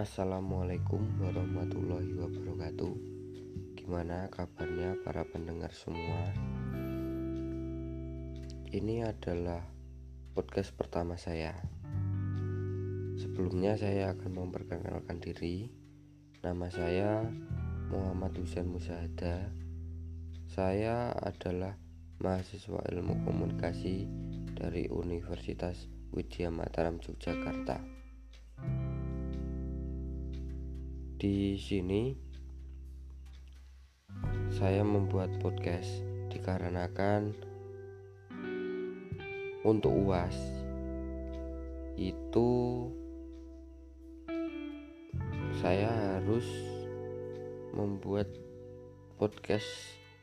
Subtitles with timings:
[0.00, 2.94] Assalamualaikum warahmatullahi wabarakatuh.
[3.76, 6.24] Gimana kabarnya para pendengar semua?
[8.72, 9.60] Ini adalah
[10.32, 11.52] podcast pertama saya.
[13.20, 15.68] Sebelumnya saya akan memperkenalkan diri.
[16.40, 17.28] Nama saya
[17.92, 19.52] Muhammad Husain Musahada.
[20.48, 21.76] Saya adalah
[22.24, 24.08] mahasiswa ilmu komunikasi
[24.56, 27.99] dari Universitas Widya Mataram Yogyakarta
[31.20, 32.16] Di sini
[34.56, 36.00] saya membuat podcast
[36.32, 37.36] dikarenakan
[39.68, 40.32] untuk UAS.
[42.00, 42.48] Itu
[45.60, 46.48] saya harus
[47.76, 48.32] membuat
[49.20, 49.68] podcast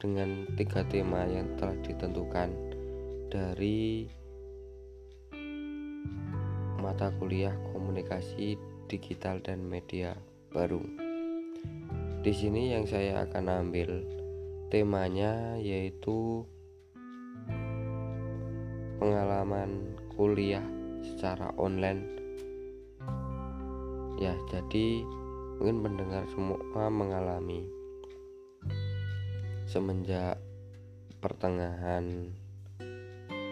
[0.00, 2.56] dengan tiga tema yang telah ditentukan
[3.28, 4.08] dari
[6.80, 8.56] mata kuliah komunikasi
[8.88, 10.16] digital dan media
[10.56, 10.80] baru.
[12.24, 14.00] Di sini yang saya akan ambil
[14.72, 16.48] temanya yaitu
[18.96, 20.64] pengalaman kuliah
[21.04, 22.08] secara online.
[24.16, 25.04] Ya, jadi
[25.60, 27.68] mungkin pendengar semua mengalami
[29.68, 30.40] semenjak
[31.20, 32.32] pertengahan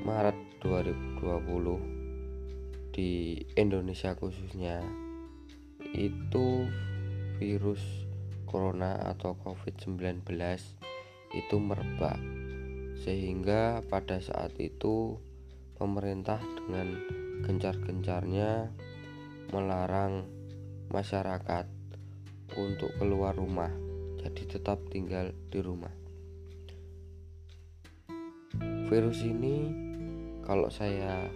[0.00, 4.80] Maret 2020 di Indonesia khususnya
[5.96, 6.68] itu
[7.40, 7.80] virus
[8.44, 10.28] corona atau COVID-19
[11.32, 12.20] itu merebak.
[13.00, 15.16] Sehingga pada saat itu
[15.80, 17.00] pemerintah dengan
[17.44, 18.68] gencar-gencarnya
[19.52, 20.28] melarang
[20.92, 21.66] masyarakat
[22.56, 23.72] untuk keluar rumah
[24.26, 25.94] jadi tetap tinggal di rumah.
[28.90, 29.70] Virus ini
[30.42, 31.30] kalau saya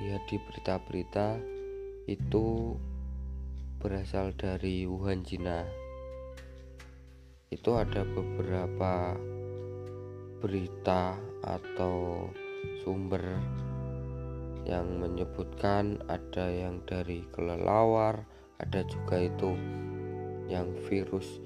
[0.00, 1.36] lihat di berita-berita
[2.08, 2.76] itu
[3.82, 5.66] berasal dari Wuhan, Cina.
[7.50, 9.18] Itu ada beberapa
[10.38, 12.30] berita atau
[12.86, 13.42] sumber
[14.62, 18.22] yang menyebutkan ada yang dari kelelawar,
[18.62, 19.50] ada juga itu
[20.46, 21.42] yang virus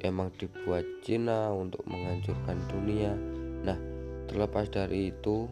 [0.00, 3.12] emang dibuat Cina untuk menghancurkan dunia.
[3.68, 3.76] Nah,
[4.32, 5.44] terlepas dari itu,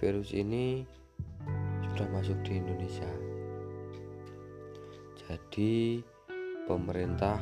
[0.00, 0.88] virus ini
[1.92, 3.29] sudah masuk di Indonesia.
[5.30, 6.02] Jadi,
[6.66, 7.38] pemerintah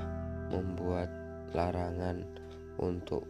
[0.53, 1.09] membuat
[1.57, 2.21] larangan
[2.77, 3.25] untuk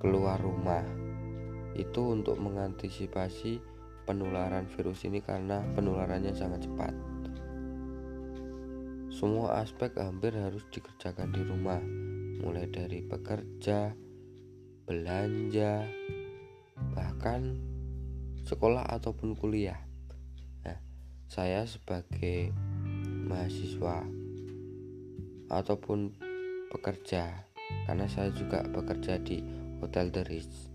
[0.00, 0.80] keluar rumah.
[1.76, 3.60] Itu untuk mengantisipasi
[4.08, 6.96] penularan virus ini karena penularannya sangat cepat.
[9.12, 11.80] Semua aspek hampir harus dikerjakan di rumah,
[12.40, 13.92] mulai dari bekerja,
[14.88, 15.84] belanja,
[16.96, 17.52] bahkan
[18.48, 19.91] sekolah ataupun kuliah
[21.32, 22.52] saya sebagai
[23.24, 24.04] mahasiswa
[25.48, 26.12] ataupun
[26.68, 27.48] pekerja
[27.88, 29.40] karena saya juga bekerja di
[29.80, 30.68] Hotel The Ritz.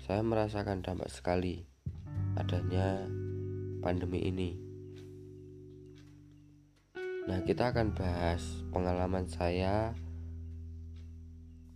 [0.00, 1.68] Saya merasakan dampak sekali
[2.40, 3.04] adanya
[3.84, 4.56] pandemi ini.
[7.28, 9.92] Nah kita akan bahas pengalaman saya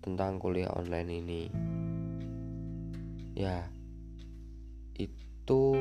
[0.01, 1.43] tentang kuliah online ini.
[3.37, 3.69] Ya
[4.97, 5.77] itu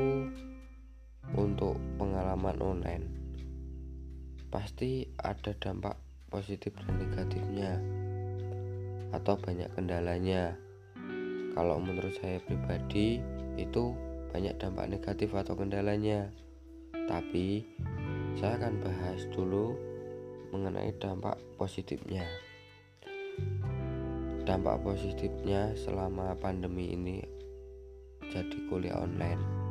[1.33, 3.05] untuk pengalaman online.
[4.53, 5.97] Pasti ada dampak
[6.29, 7.81] positif dan negatifnya
[9.09, 10.53] atau banyak kendalanya.
[11.57, 13.23] Kalau menurut saya pribadi
[13.57, 13.95] itu
[14.29, 16.29] banyak dampak negatif atau kendalanya.
[17.09, 17.65] Tapi
[18.37, 19.73] saya akan bahas dulu
[20.53, 22.27] mengenai dampak positifnya.
[24.45, 27.17] Dampak positifnya selama pandemi ini
[28.29, 29.64] jadi kuliah online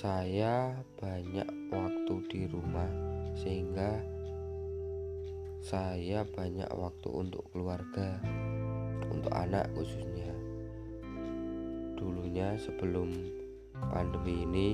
[0.00, 2.88] saya banyak waktu di rumah
[3.36, 4.00] sehingga
[5.60, 8.16] saya banyak waktu untuk keluarga
[9.12, 10.32] untuk anak khususnya.
[12.00, 13.12] Dulunya sebelum
[13.92, 14.68] pandemi ini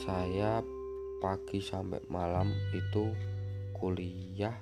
[0.00, 0.64] saya
[1.20, 3.12] pagi sampai malam itu
[3.76, 4.56] kuliah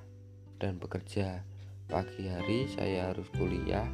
[0.59, 1.39] dan bekerja.
[1.87, 3.87] Pagi hari saya harus kuliah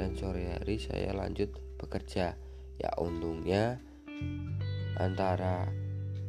[0.00, 3.76] dan sore hari saya lanjut bekerja ya untungnya
[4.96, 5.68] antara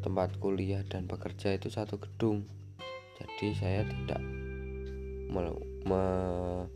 [0.03, 2.43] tempat kuliah dan bekerja itu satu gedung.
[3.15, 4.19] Jadi saya tidak
[5.31, 6.67] memerlukan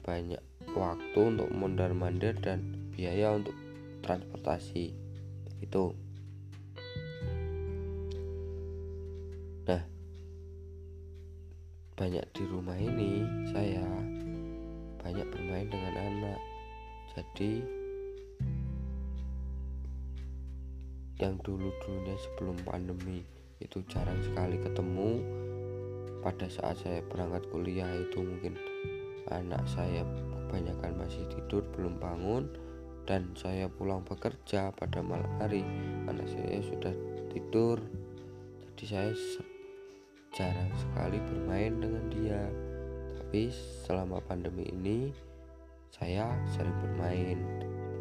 [0.00, 0.40] banyak
[0.72, 3.52] waktu untuk mondar mandir dan biaya untuk
[4.00, 4.96] transportasi.
[5.60, 5.92] Itu.
[9.68, 9.84] Nah
[11.92, 13.84] banyak di rumah ini saya
[15.04, 16.40] banyak bermain dengan anak.
[17.12, 17.81] Jadi
[21.22, 23.22] yang dulu-dulunya sebelum pandemi
[23.62, 25.22] itu jarang sekali ketemu.
[26.22, 28.58] Pada saat saya berangkat kuliah itu mungkin
[29.30, 32.50] anak saya kebanyakan masih tidur belum bangun
[33.06, 35.62] dan saya pulang bekerja pada malam hari.
[36.10, 36.94] Anak saya sudah
[37.30, 37.78] tidur
[38.82, 39.14] jadi saya
[40.34, 42.42] jarang sekali bermain dengan dia.
[43.22, 43.50] Tapi
[43.86, 45.14] selama pandemi ini
[45.94, 47.38] saya sering bermain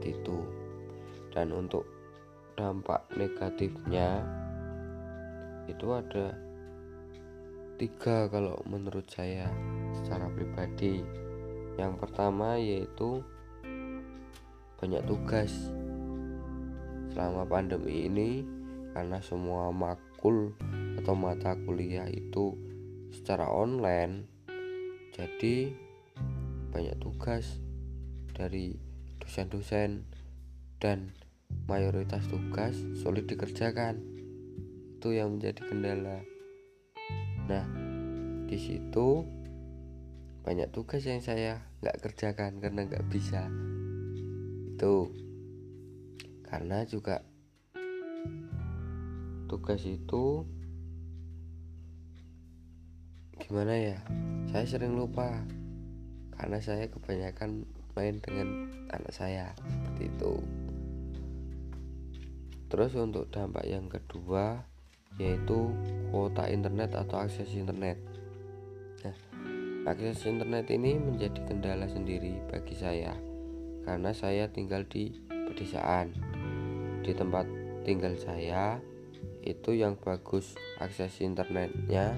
[0.02, 0.40] seperti itu.
[1.30, 1.86] Dan untuk
[2.56, 4.26] dampak negatifnya
[5.70, 6.36] itu ada
[7.80, 9.50] tiga kalau menurut saya
[9.98, 11.02] secara pribadi.
[11.80, 13.24] Yang pertama yaitu
[14.78, 15.54] banyak tugas.
[17.12, 18.46] Selama pandemi ini
[18.92, 20.52] karena semua makul
[21.00, 22.56] atau mata kuliah itu
[23.12, 24.32] secara online
[25.12, 25.76] jadi
[26.72, 27.60] banyak tugas
[28.32, 28.80] dari
[29.20, 30.08] dosen-dosen
[30.80, 31.12] dan
[31.72, 34.00] mayoritas tugas sulit dikerjakan.
[35.00, 36.20] Itu yang menjadi kendala.
[37.48, 37.66] Nah
[38.46, 39.26] di situ
[40.42, 43.48] banyak tugas yang saya nggak kerjakan karena nggak bisa.
[44.76, 45.14] Itu
[46.46, 47.24] karena juga
[49.48, 50.44] tugas itu
[53.40, 54.00] gimana ya?
[54.52, 55.44] Saya sering lupa
[56.36, 60.34] karena saya kebanyakan main dengan anak saya seperti itu
[62.72, 64.64] terus untuk dampak yang kedua
[65.20, 65.76] yaitu
[66.10, 68.00] kuota internet atau akses internet
[69.04, 69.16] nah
[69.92, 73.12] akses internet ini menjadi kendala sendiri bagi saya
[73.84, 75.10] karena saya tinggal di
[75.52, 76.14] pedesaan.
[77.02, 77.50] Di tempat
[77.84, 78.78] tinggal saya
[79.42, 82.14] itu yang bagus akses internetnya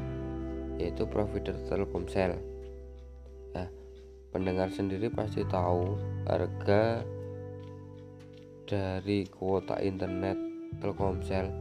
[0.75, 2.35] yaitu provider Telkomsel.
[3.55, 3.71] Ya,
[4.35, 5.95] pendengar sendiri pasti tahu
[6.27, 7.05] harga
[8.67, 10.35] dari kuota internet
[10.79, 11.51] Telkomsel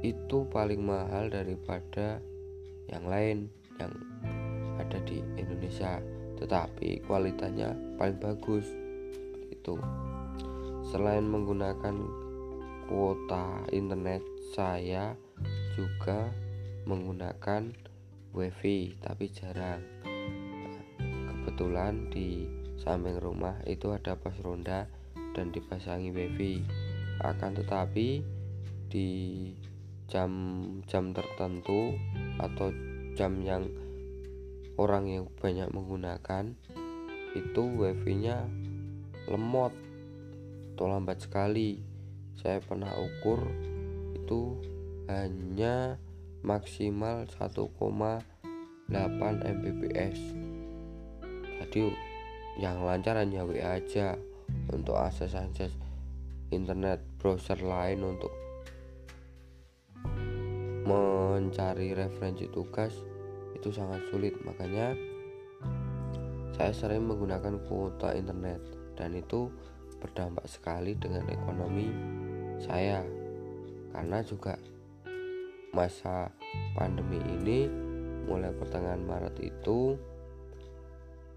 [0.00, 2.20] itu paling mahal daripada
[2.88, 3.38] yang lain
[3.76, 3.92] yang
[4.80, 6.00] ada di Indonesia
[6.40, 8.64] tetapi kualitasnya paling bagus
[9.52, 9.76] itu.
[10.88, 11.94] Selain menggunakan
[12.88, 14.24] kuota internet,
[14.56, 15.14] saya
[15.76, 16.32] juga
[16.88, 17.70] menggunakan
[18.32, 19.84] wifi tapi jarang.
[20.98, 22.48] Kebetulan di
[22.80, 24.88] samping rumah itu ada pos ronda
[25.36, 26.64] dan dipasangi wifi.
[27.20, 28.24] Akan tetapi
[28.88, 29.08] di
[30.10, 31.94] jam-jam tertentu
[32.40, 32.72] atau
[33.14, 33.68] jam yang
[34.80, 36.56] orang yang banyak menggunakan
[37.36, 38.48] itu wifi-nya
[39.28, 39.70] lemot
[40.74, 41.84] atau lambat sekali.
[42.40, 43.44] Saya pernah ukur
[44.16, 44.56] itu
[45.12, 46.00] hanya
[46.40, 48.88] maksimal 1,8
[49.44, 50.20] Mbps.
[51.60, 51.92] Jadi
[52.56, 54.16] yang lancar hanya WA aja
[54.72, 55.70] untuk akses-akses
[56.50, 58.32] internet browser lain untuk
[60.88, 62.96] mencari referensi tugas
[63.52, 64.34] itu sangat sulit.
[64.42, 64.96] Makanya
[66.56, 68.60] saya sering menggunakan kuota internet
[68.96, 69.52] dan itu
[70.00, 71.92] berdampak sekali dengan ekonomi
[72.58, 73.04] saya.
[73.92, 74.56] Karena juga
[75.76, 76.32] masa
[76.74, 77.68] pandemi ini
[78.26, 79.94] mulai pertengahan Maret itu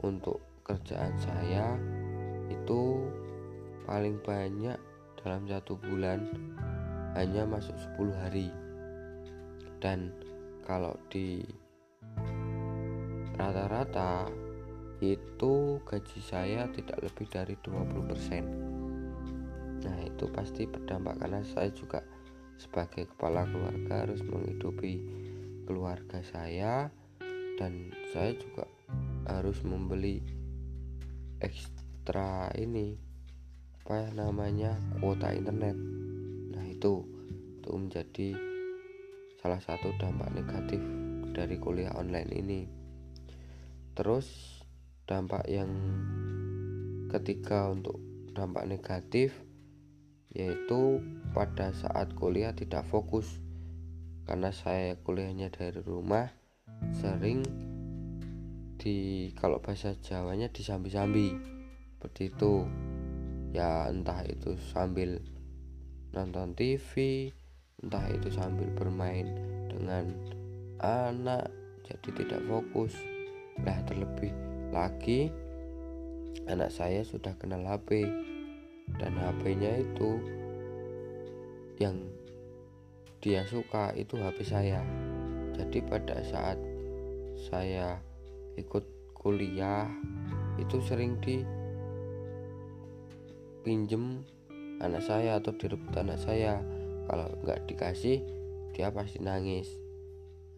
[0.01, 1.75] untuk kerjaan saya
[2.49, 3.03] itu
[3.83, 4.77] paling banyak
[5.23, 6.27] dalam satu bulan
[7.15, 8.51] hanya masuk 10 hari.
[9.79, 10.11] Dan
[10.67, 11.43] kalau di
[13.35, 14.31] rata-rata
[15.03, 21.99] itu gaji saya tidak lebih dari 20% nah itu pasti berdampak karena saya juga
[22.55, 25.03] sebagai kepala keluarga harus menghidupi
[25.67, 26.87] keluarga saya
[27.59, 28.63] dan saya juga
[29.27, 30.23] harus membeli
[31.43, 32.95] ekstra ini
[33.83, 35.75] apa namanya kuota internet.
[36.55, 37.03] Nah itu
[37.59, 38.31] itu menjadi
[39.43, 40.79] salah satu dampak negatif
[41.35, 42.61] dari kuliah online ini.
[43.91, 44.23] Terus
[45.03, 45.67] dampak yang
[47.11, 47.99] ketiga untuk
[48.31, 49.35] dampak negatif
[50.31, 51.03] yaitu
[51.35, 53.43] pada saat kuliah tidak fokus.
[54.23, 56.31] Karena saya kuliahnya dari rumah
[57.03, 57.43] sering
[58.79, 61.35] di kalau bahasa Jawanya disambi-sambi.
[61.99, 62.63] Seperti itu
[63.53, 65.21] ya entah itu sambil
[66.09, 67.29] nonton TV
[67.85, 69.29] entah itu sambil bermain
[69.69, 70.09] dengan
[70.81, 71.53] anak
[71.85, 72.95] jadi tidak fokus.
[73.61, 74.33] Nah terlebih
[74.73, 75.29] lagi
[76.49, 78.09] anak saya sudah kenal HP
[78.99, 80.17] dan HP-nya itu
[81.77, 82.01] yang
[83.21, 84.81] dia suka itu HP saya.
[85.53, 86.57] Jadi pada saat
[87.37, 88.01] saya
[88.57, 89.87] ikut kuliah
[90.57, 91.62] itu sering di
[93.63, 94.27] pinjem
[94.83, 96.59] anak saya atau direbut anak saya.
[97.07, 98.19] Kalau nggak dikasih
[98.75, 99.71] dia pasti nangis.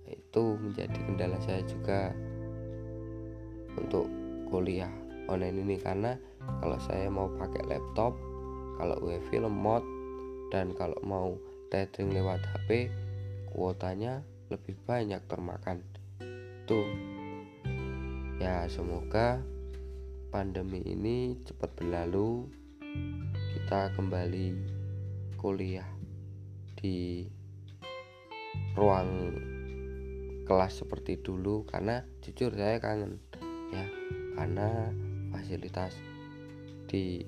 [0.06, 2.14] Itu menjadi kendala saya juga
[3.78, 4.10] untuk
[4.50, 4.92] kuliah
[5.26, 6.18] online ini karena
[6.62, 8.14] kalau saya mau pakai laptop
[8.78, 9.82] kalau wifi lemot
[10.54, 11.34] dan kalau mau
[11.74, 12.94] tethering lewat HP
[13.50, 14.22] kuotanya
[14.54, 15.82] lebih banyak termakan.
[16.70, 16.86] Tuh
[18.38, 19.42] ya semoga
[20.30, 22.52] pandemi ini cepat berlalu
[23.54, 24.46] kita kembali
[25.40, 25.88] kuliah
[26.78, 27.25] di
[28.75, 29.34] ruang
[30.46, 33.18] kelas seperti dulu karena jujur saya kangen
[33.74, 33.86] ya
[34.38, 34.94] karena
[35.34, 35.98] fasilitas
[36.86, 37.24] di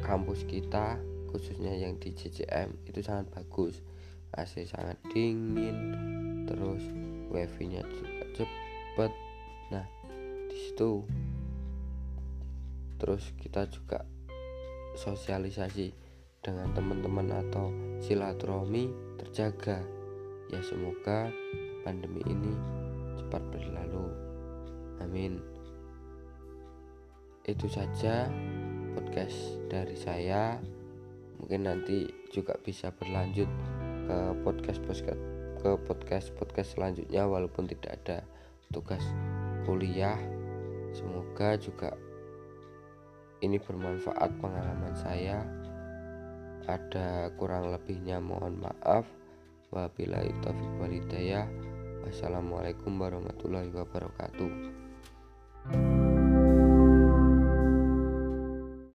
[0.00, 0.96] kampus kita
[1.30, 3.78] khususnya yang di CCM itu sangat bagus.
[4.30, 5.78] AC sangat dingin
[6.46, 6.82] terus
[7.30, 7.82] wifi nya
[8.34, 9.12] cepet.
[9.70, 9.86] Nah
[10.50, 11.06] di situ
[13.00, 14.04] terus kita juga
[14.94, 15.96] sosialisasi
[16.40, 17.72] dengan teman-teman atau
[18.04, 19.80] silaturahmi terjaga.
[20.52, 21.30] Ya semoga
[21.84, 22.52] pandemi ini
[23.20, 24.06] cepat berlalu.
[25.00, 25.40] Amin.
[27.44, 28.28] Itu saja
[28.92, 30.60] podcast dari saya.
[31.40, 33.48] Mungkin nanti juga bisa berlanjut
[34.04, 35.22] ke podcast podcast
[35.60, 38.18] ke podcast podcast selanjutnya walaupun tidak ada
[38.72, 39.04] tugas
[39.68, 40.16] kuliah.
[40.90, 41.94] Semoga juga
[43.40, 45.44] ini bermanfaat pengalaman saya.
[46.68, 49.04] Ada kurang lebihnya mohon maaf.
[49.72, 51.46] Wabillahi taufiq walhidayah.
[52.04, 55.99] Wassalamualaikum warahmatullahi wabarakatuh